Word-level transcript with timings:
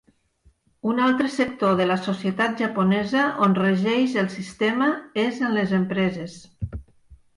Un 0.91 1.01
altre 1.07 1.27
sector 1.33 1.75
de 1.81 1.85
la 1.89 1.97
societat 2.07 2.63
japonesa 2.63 3.27
on 3.49 3.53
regeix 3.61 4.17
el 4.23 4.33
sistema 4.39 4.89
és 5.29 5.43
en 5.49 5.55
les 5.59 5.77
empreses. 5.83 6.41